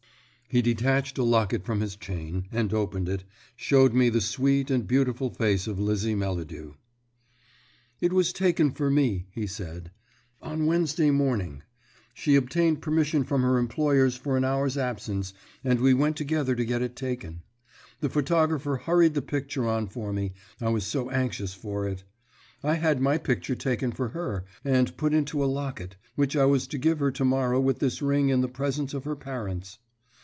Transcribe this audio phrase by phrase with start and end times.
[0.53, 3.23] He detached a locket from his chain, and opening it,
[3.55, 6.73] showed me the sweet and beautiful face of Lizzie Melladew.
[8.01, 9.91] "It was taken for me," he said,
[10.41, 11.63] "on Wednesday morning.
[12.13, 15.33] She obtained permission from her employers for an hour's absence,
[15.63, 17.43] and we went together to get it taken.
[18.01, 22.03] The photographer hurried the picture on for me, I was so anxious for it.
[22.61, 26.67] I had my picture taken for her, and put into a locket, which I was
[26.67, 29.77] to give her to morrow with this ring in the presence of her parents."